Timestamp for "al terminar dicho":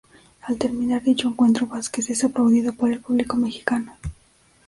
0.41-1.27